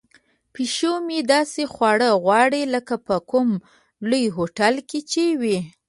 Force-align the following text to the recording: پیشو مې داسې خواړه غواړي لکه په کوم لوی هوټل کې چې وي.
پیشو 0.53 0.93
مې 1.05 1.19
داسې 1.33 1.63
خواړه 1.73 2.09
غواړي 2.23 2.61
لکه 2.75 2.95
په 3.07 3.15
کوم 3.29 3.49
لوی 4.09 4.25
هوټل 4.35 4.75
کې 4.89 4.99
چې 5.11 5.23
وي. 5.41 5.59